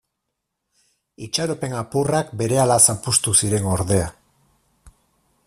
[1.27, 4.11] Itxaropen apurrak berehala zapuztu ziren ordea.